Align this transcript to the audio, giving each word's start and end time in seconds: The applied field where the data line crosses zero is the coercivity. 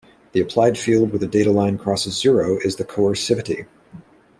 The 0.31 0.39
applied 0.39 0.79
field 0.79 1.11
where 1.11 1.19
the 1.19 1.27
data 1.27 1.51
line 1.51 1.77
crosses 1.77 2.19
zero 2.19 2.57
is 2.57 2.77
the 2.77 2.83
coercivity. 2.83 3.67